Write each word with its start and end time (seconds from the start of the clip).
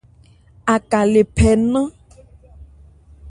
Aká 0.75 1.01
le 1.13 1.21
phɛ́ 1.35 1.53
ńnán. 1.59 1.87